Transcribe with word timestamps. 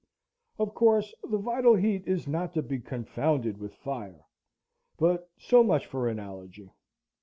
Of 0.57 0.73
course 0.73 1.13
the 1.29 1.37
vital 1.37 1.75
heat 1.75 2.07
is 2.07 2.27
not 2.27 2.53
to 2.55 2.63
be 2.63 2.79
confounded 2.79 3.59
with 3.59 3.75
fire; 3.75 4.25
but 4.97 5.29
so 5.37 5.63
much 5.63 5.85
for 5.85 6.09
analogy. 6.09 6.71